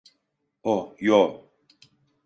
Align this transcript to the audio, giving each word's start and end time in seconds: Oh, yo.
Oh, 0.63 0.95
yo. 0.97 1.21